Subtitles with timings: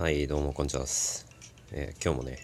[0.00, 1.26] はい、どうもこんにちはす。
[1.72, 2.38] えー今日もね、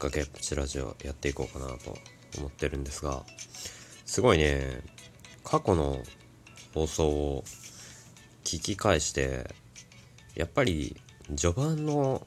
[0.00, 1.96] 崖っぷちラジオやっていこうかなと
[2.38, 3.22] 思ってるんですが、
[4.04, 4.80] すごいね、
[5.44, 6.00] 過去の
[6.74, 7.44] 放送を
[8.42, 9.48] 聞き返して、
[10.34, 10.96] やっぱり
[11.36, 12.26] 序盤の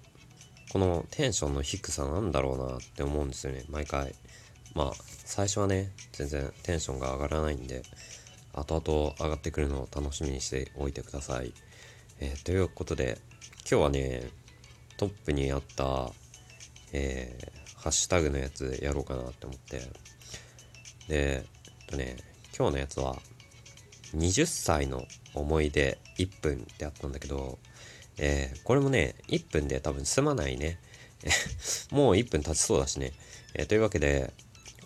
[0.72, 4.16] このテンションの低さなんだろうなって思うんですよね、毎回。
[4.74, 4.92] まあ、
[5.26, 7.82] 最初はね、全然テンションが上がらないんで、
[8.54, 11.54] 後々上がってくるのを楽しみにしておいてください。
[12.22, 13.18] えーということで、
[13.72, 14.24] 今日はね、
[14.98, 16.10] トップにあった、
[16.92, 19.78] えーハッシュタグのやつやろうかなって思って。
[19.78, 19.86] で、
[21.08, 21.46] え
[21.84, 22.18] っとね、
[22.58, 23.16] 今日のやつは、
[24.16, 25.06] 20歳の
[25.36, 27.60] 思い出1分ってあったんだけど、
[28.18, 30.80] えーこれもね、1分で多分済まないね。
[31.92, 33.14] もう1分経ちそうだしね。
[33.54, 34.34] えーというわけで、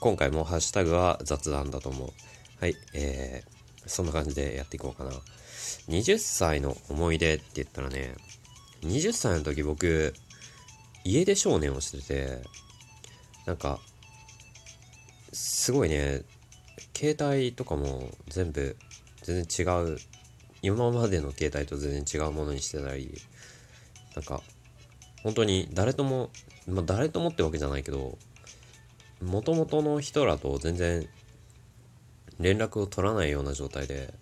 [0.02, 2.12] 今回もハッシュタグは雑談だと思う。
[2.60, 3.54] はい、えー
[3.88, 5.12] そんな感じでやっていこうかな。
[5.88, 8.16] 20歳の思い出って言ったらね、
[8.84, 10.14] 20歳の時僕、
[11.04, 12.42] 家出少年をしてて、
[13.46, 13.80] なんか、
[15.32, 16.24] すごいね、
[16.96, 18.76] 携帯とかも全部、
[19.22, 19.98] 全然違う、
[20.62, 23.22] 今までの携帯と全然違うものにしてたり、
[24.16, 24.42] なんか、
[25.24, 26.30] 本当に誰とも、
[26.68, 28.18] まあ誰ともってわけじゃないけど、
[29.22, 31.08] 元々の人らと全然
[32.40, 34.14] 連絡を取らないような状態で、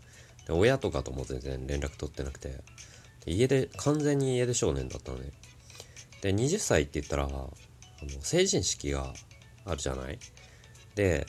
[0.48, 2.60] で親とかとも全然連絡取ってなくて、
[3.26, 5.32] 家で、完全に家出少年だったのね。
[6.22, 7.54] で、20歳って言ったら、あの、
[8.22, 9.14] 成人式が
[9.66, 10.20] あるじゃない？
[10.96, 11.26] で、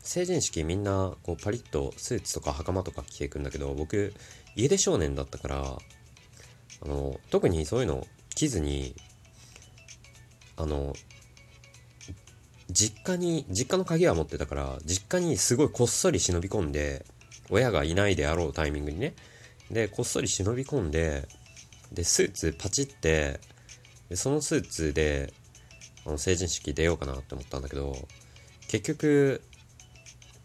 [0.00, 4.14] 成人式みんな、こう、パリッとスーツとか袴とか着ていくんだけど、僕、
[4.56, 5.78] 家出少年だったから、
[6.82, 8.94] あの、特にそういうの着ずに、
[10.56, 10.94] あの、
[12.70, 17.04] 実家に、実家の鍵は持ってたから、実家にすごいこっそり忍び込んで、
[17.50, 19.14] 親がいないであろうタイミングにね、
[19.70, 21.28] で、こっそり忍び込んで、
[21.92, 23.40] で、スーツパチって、
[24.08, 25.32] でそのスーツで、
[26.04, 27.96] あの、成人式出ようかなって思ったんだけど、
[28.68, 29.42] 結局、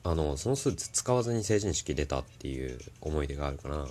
[0.04, 3.88] あの、そのスーツ使わずに成人式出たっていう思い出があるかな。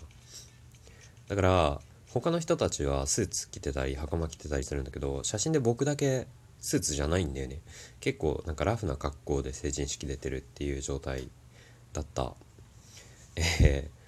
[1.29, 1.81] だから、
[2.11, 6.29] 他の人たちはスーツ着てたり、袴着てたりするんだけど、写真で僕だけ
[6.61, 7.61] スーツじゃないんだよね。
[7.99, 11.29] 結構なんかラフな格好で成人式出てるっていう状態
[11.93, 12.35] だった。
[13.37, 14.04] えー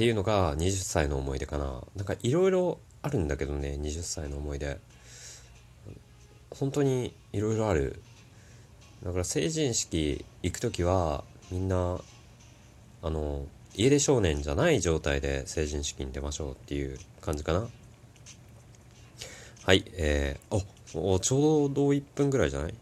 [0.00, 1.84] っていうのが20歳の思い出かな。
[1.94, 4.78] なんかいろいろあるんだけどね、20歳の思い出。
[6.48, 8.00] 本当にいろいろある。
[9.04, 12.00] だから成人式行く時はみんな、
[13.02, 13.44] あの、
[13.74, 17.68] 家出少年じゃない状態で成人式に出ましょうっていう感じかな。
[19.66, 22.74] はい、えー、お、おちょうど1分ぐらいじゃない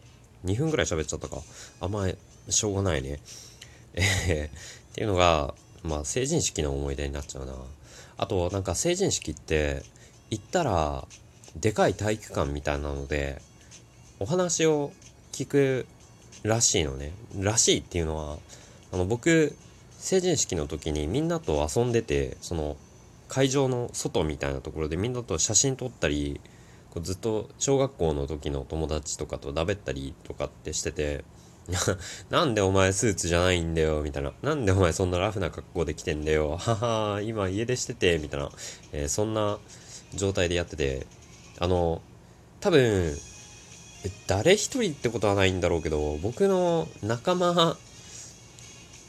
[0.45, 1.41] ?2 分ぐらい喋っちゃったか。
[1.81, 2.07] あんま
[2.47, 3.19] しょうがないね。
[3.93, 4.51] えー、っ
[4.93, 5.53] ていうのが、
[5.83, 7.53] まあ成人式の思い出になっちゃうな。
[8.17, 9.83] あと、なんか成人式って、
[10.29, 11.07] 行ったら、
[11.55, 13.41] でかい体育館みたいなので、
[14.19, 14.91] お話を
[15.31, 15.87] 聞く
[16.43, 17.13] らしいのね。
[17.37, 18.37] らしいっていうのは、
[18.91, 19.55] あの、僕、
[19.97, 22.77] 成人式の時にみんなと遊んでて、その、
[23.27, 26.41] 会場の外みたいなところでみんなと写真撮ったり、
[26.89, 31.23] こうずっと小学校の時の友達とかとだべったりとかってしてて、
[32.29, 34.33] なんでお前スーツじゃないんだよ、みたいな。
[34.41, 36.57] なんでお前そんなラフな格好で来てんだよ。
[36.57, 38.51] はは、今家出してて、みたいな。
[38.91, 39.59] えーそんな
[40.13, 41.05] 状態でやってて、
[41.59, 42.01] あの、
[42.59, 43.15] 多分、
[44.27, 47.77] 誰一人ってことはないんだろうけど、僕の仲間、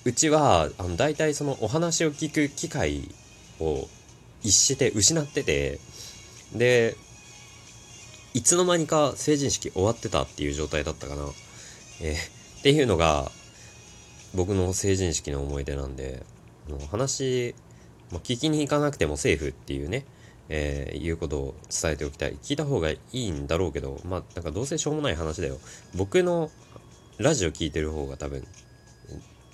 [0.04, 3.09] うちは、あの、大体そのお話を聞く機会
[3.60, 3.88] を
[4.42, 5.78] 逸して失ってて、
[6.54, 6.97] で、
[8.34, 11.25] いつの間にか成人式終わってたっていう状態だったかな。
[12.00, 13.31] えーっていうのが、
[14.34, 16.22] 僕の成人式の思い出なんで、
[16.91, 17.54] 話、
[18.12, 20.04] まあ、聞きに行かなくてもセーフっていうね、
[20.50, 22.37] えーいうことを伝えておきたい。
[22.43, 25.59] 聞いた方がいいんだろうけど、まあ、なんかどうせしょうもない話だよ。
[25.94, 26.50] 僕の
[27.16, 28.47] ラジオ聞いてる方が多分、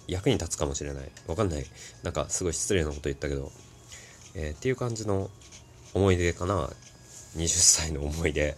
[0.08, 1.08] 役に立つかもしれない。
[1.28, 1.66] わかんない。
[2.02, 3.52] なんかすごい失礼なこと言ったけど、
[4.34, 5.30] えーっていう感じの
[5.94, 6.70] 思い出かな。
[7.36, 8.56] 20歳の思い出。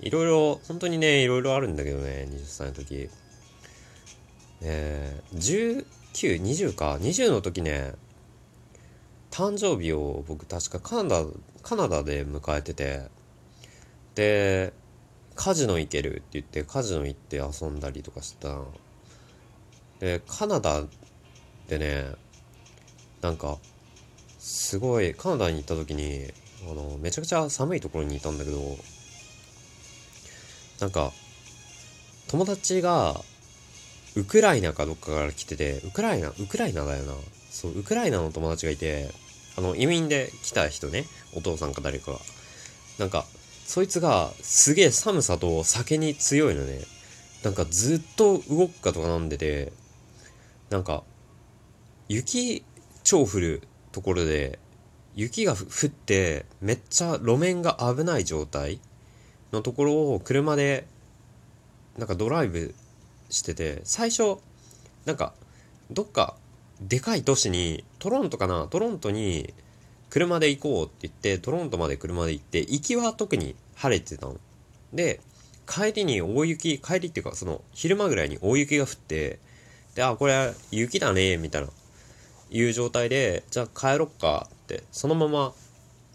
[0.00, 3.08] いろいろ、本当にね、いろいろあるんだけどね、20歳の時。
[4.60, 5.84] えー、
[6.14, 6.98] 19、20か。
[7.00, 7.94] 20の時ね、
[9.30, 11.26] 誕生日を僕確かカナダ、
[11.62, 13.02] カナダで迎えてて、
[14.14, 14.72] で、
[15.34, 18.58] カジノ行けるって言ってカジノ行って遊んだりとかしてた。
[20.00, 20.82] で、カナダ
[21.68, 22.06] でね、
[23.20, 23.58] なんか、
[24.38, 26.32] すごい、カナダに行った時に、
[26.68, 28.76] あの、めちゃくちゃ寒いところにいたんだけど、
[30.80, 31.12] なんか、
[32.28, 33.20] 友達が、
[34.18, 37.14] ウクライナかどっかから来てて、ウクライナ、ウクライナだよな。
[37.50, 39.10] そう、ウクライナの友達がいて、
[39.56, 41.04] あの、移民で来た人ね、
[41.34, 42.18] お父さんか誰かが。
[42.98, 43.24] なんか、
[43.68, 46.80] そいつがすげえ寒さと酒に強いのね
[47.44, 49.74] なんかずっとウォッカとか飲んでて
[50.70, 51.04] なんか
[52.08, 52.64] 雪
[53.04, 53.62] 超降る
[53.92, 54.58] ところで
[55.14, 58.80] 雪が降ってめっちゃ路面が危ない状態
[59.52, 60.86] のところを車で
[61.98, 62.74] なんかドライブ
[63.28, 64.38] してて最初
[65.04, 65.32] なんか
[65.90, 66.34] どっか
[66.80, 69.52] でかい都市にトロントかなトロントに
[70.10, 74.36] 車で行こうって言ってトロントまで車で行って行きは特に晴れてたの。
[74.92, 75.20] で
[75.66, 79.38] 帰りに大雪帰りっていうかその昼間ぐらいに大雪が降って
[79.94, 81.68] であこれ雪だねみたいな
[82.50, 85.52] いう状態でじゃあ帰ろっかってそのまま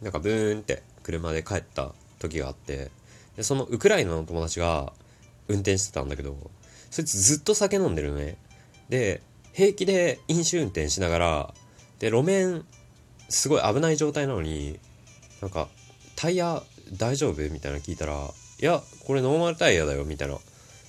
[0.02, 2.90] なんかブーンって車で帰った時があって
[3.36, 4.92] でそのウクライナの友達が
[5.48, 6.36] 運転してたんだけど
[6.94, 8.38] そいつずっと酒飲んでるのね。
[8.88, 11.54] で平気で飲酒運転しながら
[11.98, 12.64] で路面
[13.30, 14.80] すごい危ない状態なのに
[15.42, 15.70] なんか
[16.16, 16.62] タイヤ
[16.96, 17.50] 大丈夫？
[17.50, 20.06] みたいな聞いたらいやこれノーマルタイヤだよ。
[20.06, 20.38] みたいな。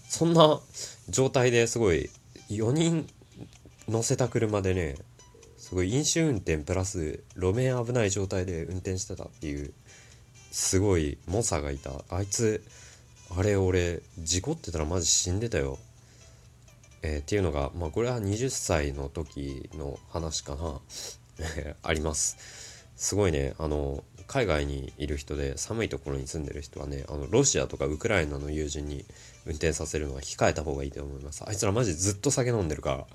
[0.06, 0.60] そんな
[1.08, 2.10] 状態ですごい
[2.50, 3.08] 4人
[3.88, 4.96] 乗せた車でね
[5.56, 9.72] すごい飲酒運転プラス路面危ない状態で運転してたっていう
[10.50, 11.92] すごい猛者がいた。
[12.10, 12.62] あいつ
[13.34, 15.78] あれ俺事故ってたらマジ死んでたよ。
[17.06, 20.80] えー、っていうのがまあこれは20歳の時の話かな。
[21.82, 22.38] あります。
[22.96, 23.54] すごいね。
[23.58, 29.04] あの海外にいる人で寒いところに住んでる人はねあのロシアとかウクライナの友人に
[29.44, 31.44] 運転させるのは控えた方がいいと思います。
[31.46, 33.06] あいつらマジずっと酒飲んでるから。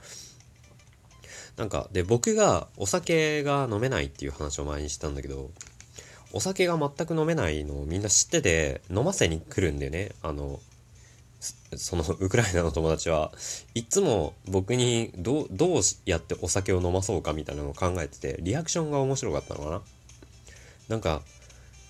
[1.57, 5.49] なんかで僕がお酒が飲めないっていう話を前にしたんだけど
[6.31, 10.11] お酒が全く飲めないのをみんな知ってて飲ませに来るんでね。
[10.21, 10.59] あの
[11.77, 13.31] そのウクライナの友達は
[13.75, 19.81] いっつも僕にどうどうやってお酒を飲まそうかみたいなのを考えててリアクションが面白かったのかな
[20.89, 21.21] なんか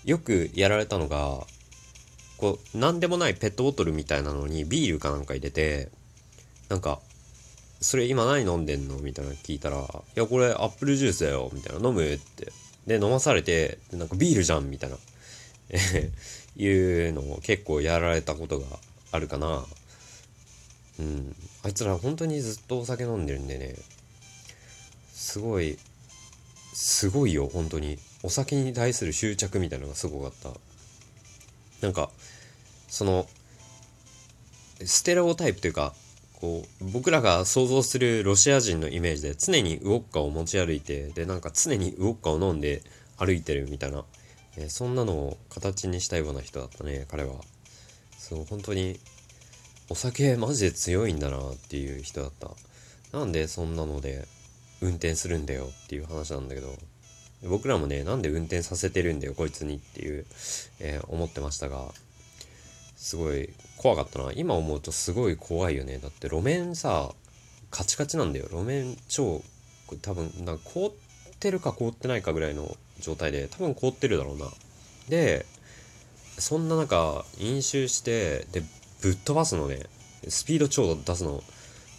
[0.04, 1.46] よくやられたのが
[2.36, 5.88] こう何でもないペットボトルみたいなのにビールかなんか入れて
[6.68, 7.00] なんか
[7.80, 9.82] 「それ今何飲んでんの?」みたいなの聞いたら「い
[10.14, 12.52] やこれアップルジュースだよ」みたいな「飲む?」って
[12.86, 14.96] で飲まされてなんかビールじゃんみたいな
[16.56, 18.66] いうのを結構やられたことが
[19.12, 19.64] あるかな。
[20.98, 21.34] うん。
[21.64, 23.74] あいつら本当にずっとお酒飲んでるんでね。
[25.12, 25.78] すごい
[26.72, 27.98] すごいよ本当に。
[28.22, 30.50] お酒に対する執着みたいなのがすごかった。
[31.80, 32.10] なんか
[32.88, 33.26] その
[34.84, 35.94] ステレオタイプというか
[36.40, 42.82] こう僕らが想像するロシア人のイメージで常にウォッカを持ち歩いてでなんか常にウォッカを飲んで
[43.18, 44.04] 歩いてるみたいな、
[44.56, 47.34] えー、そんなのを形にしたような人だったね彼は。
[48.30, 48.98] そう本当に
[49.88, 52.50] お酒マジで強いんだなっていう人だった。
[53.12, 54.28] なんでそんなので
[54.80, 56.72] 運転するんだよっていう話なんだけど。
[57.48, 60.26] 僕らもねなんで運転させてるんだよこいつにっていう、
[60.78, 61.86] えー、思ってましたが
[62.96, 63.48] すごい
[63.78, 64.30] 怖かったな。
[64.32, 65.98] 今思うとすごい怖いよね。
[65.98, 67.10] だって路面さ
[67.70, 68.46] カチカチなんだよ。
[68.50, 69.42] 路面超
[70.02, 70.92] 多分なんか凍っ
[71.40, 74.46] てるか凍ってないかぐらいの状態で多分凍ってるだろうな。
[75.08, 75.46] で
[76.40, 78.62] そんな中飲酒してで
[79.00, 79.84] ぶっ飛ばすのね
[80.28, 81.42] スピード超出すの。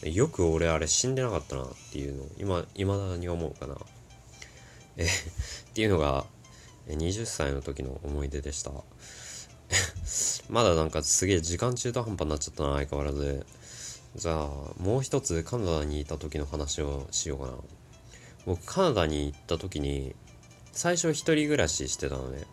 [0.03, 3.75] よく俺あれ死んでなかったなっていうのを今未だに思うかな。
[4.97, 5.07] えっ
[5.73, 6.25] ていうのが
[6.88, 8.71] 20歳の時の思い出でした。
[10.50, 13.45] まだなんかすげえ時間中途半端になっちゃったな相変わらず。
[14.15, 17.53] じゃあもう一つカナダにいた時の話をしようかな。
[18.45, 20.15] 僕カナダに行った時に
[20.74, 22.43] 最初一人暮らししてたのね。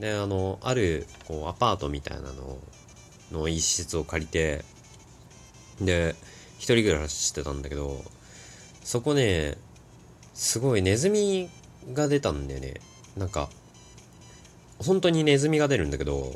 [0.00, 2.58] であのあるこうアパートみたいなの
[3.32, 4.64] の一室を借りて
[5.80, 6.14] で
[6.58, 8.02] 一人暮らししてたんだけど
[8.82, 9.56] そこね
[10.34, 11.48] すごいネズミ
[11.92, 12.74] が出たんだよね。
[13.16, 13.48] なんか
[14.78, 16.32] 本当にネズミが出るんだけど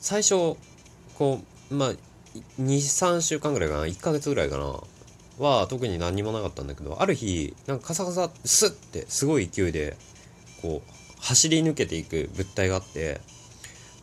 [0.00, 0.56] 最初
[1.14, 1.40] こ
[1.70, 1.92] うまあ
[2.60, 4.80] 23週間ぐらいかな？1ヶ月ぐらいかな？
[5.38, 9.96] は特に何もなかったんだけどある日なんかカサカサスッてすごい勢いで
[10.60, 13.20] こう走り抜けていく物体があって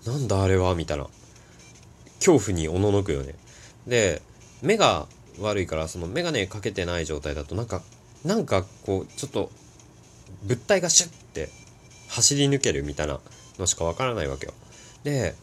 [0.05, 0.73] なんだあれは？
[0.75, 1.07] みたいな。
[2.19, 3.35] 恐怖におののくよね。
[3.85, 4.21] で
[4.61, 5.07] 目が
[5.39, 7.83] 悪いからその眼鏡かけてない状態だとなんか
[8.25, 9.51] なんかこうちょっと
[10.43, 11.49] 物体がシュッて
[12.09, 13.19] 走り抜けるみたいな
[13.59, 14.53] のしかわからないわけよ。
[15.03, 15.35] で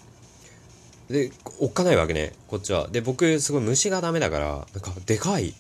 [1.09, 2.88] でおっかないわけねこっちは。
[2.88, 5.54] で僕すごい虫がダメだからなんかでかい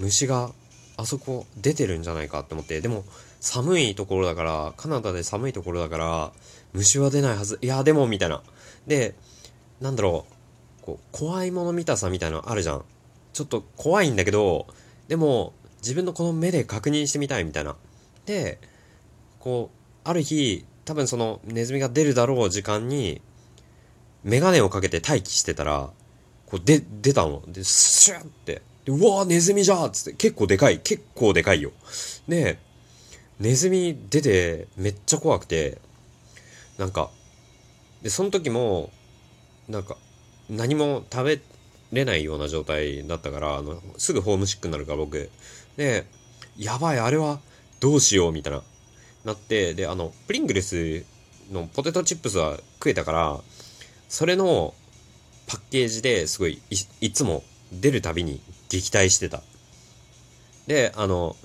[0.00, 0.50] 虫が
[0.96, 3.04] あそこ出てるんじゃないかって思ってでも
[3.40, 6.32] 寒いところだから、カナダで寒いところだから、
[6.72, 7.58] 虫は出ないはず。
[7.62, 8.42] いや、でも、みたいな。
[8.86, 9.14] で、
[9.80, 10.26] なんだろ
[10.82, 12.84] う、こう、怖いもの見たさみたいなのあるじゃん。
[13.32, 14.66] ちょっと怖いんだけど、
[15.08, 17.76] でも、自分のこの目で確認してみたいみたいな。
[18.24, 18.58] で、
[19.38, 23.20] こう、ある日、多分そのネズミが出るだろう時間に、
[24.24, 25.90] メガネをかけて待機してたら、
[26.46, 27.42] こうで、出たの。
[27.46, 28.62] で、シューって。
[28.86, 30.78] で、うわーネズミじゃーっつって、結構でかい。
[30.78, 31.72] 結構でかいよ。
[32.28, 32.58] で、
[33.38, 35.78] ネズミ出てめっちゃ怖くて、
[36.78, 37.10] なんか、
[38.02, 38.90] で、その時も、
[39.68, 39.96] なんか、
[40.48, 41.40] 何も食べ
[41.92, 45.30] れないような状態だったから、あの、すぐホームシックになるから僕。
[45.76, 46.06] で、
[46.56, 47.40] やばい、あれは
[47.80, 48.62] どうしようみたいな、
[49.24, 51.04] なって、で、あの、プリングルス
[51.50, 53.40] のポテトチップスは食えたから、
[54.08, 54.74] それの
[55.48, 59.42] パッケージですごいい、いつも出るたびに撃退してた。
[60.66, 61.36] で、あの、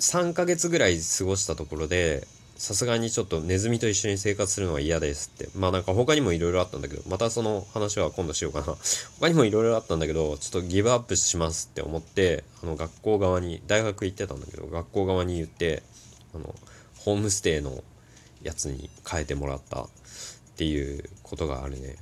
[0.00, 2.26] 3ヶ月ぐらい過ごしたところで、
[2.60, 5.48] さすがにちょっとネズミと一緒に生活するのは嫌ですって。
[5.54, 8.76] まあなんか他にも色々あったんだけど、またその話は今度しようかな。
[9.18, 15.82] 他にも色々あったんだけど、ちょっとギブアップしますって思って、あの学校側に、大学行ってたんだけど、学校側に言って、
[16.34, 16.54] あの、
[16.98, 17.82] ホームステイの
[18.42, 19.88] やつに変えてもらったっ
[20.56, 21.96] ていうことがあるね。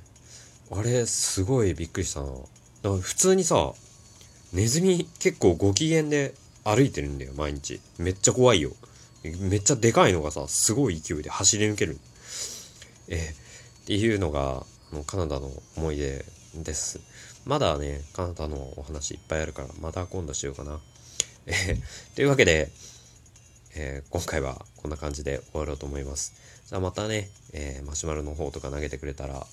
[0.71, 2.27] あれ、すごいびっくりしたな。
[2.27, 2.43] だか
[2.83, 3.73] ら普通にさ、
[4.53, 7.79] ネズミ結構ご機嫌で歩いてるんだよ、毎日。
[7.97, 8.71] めっちゃ怖いよ。
[9.23, 11.99] めっちゃでかいのがさ、すごい勢いで走り抜ける。
[13.07, 16.25] えー、っていうのが、あの、カナダの思い出
[16.55, 16.99] です。
[17.45, 20.79] まだね、カナダのお話いっぱいあるから、また今度しようかな。
[21.45, 22.71] えー、というわけで、
[23.75, 26.33] えー、今回はこんな感じで終わろうと思います。
[26.67, 29.45] じゃあまたね、えー、マシュマロの方とか投げてくれたら、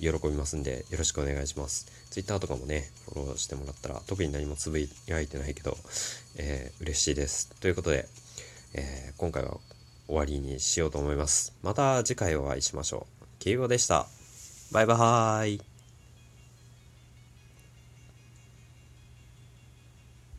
[0.00, 1.86] 喜びますんで、よろしくお願いします。
[2.10, 5.76] Twitter とかもね、フォローしてもらったら、特に何もつぶやいてないけど、
[6.36, 7.50] えー、嬉しいです。
[7.60, 8.08] ということで、
[8.74, 9.58] えー、今回は
[10.06, 11.52] 終わりにしようと思います。
[11.62, 13.24] また次回お会いしましょう。
[13.38, 14.06] キーゴでした。
[14.72, 15.69] バイバーイ。